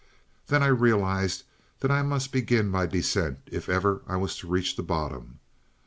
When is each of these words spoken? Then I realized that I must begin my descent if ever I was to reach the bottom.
Then 0.47 0.63
I 0.63 0.65
realized 0.65 1.43
that 1.81 1.91
I 1.91 2.01
must 2.01 2.31
begin 2.31 2.69
my 2.69 2.87
descent 2.87 3.37
if 3.45 3.69
ever 3.69 4.01
I 4.07 4.15
was 4.15 4.35
to 4.39 4.47
reach 4.47 4.75
the 4.75 4.81
bottom. 4.81 5.37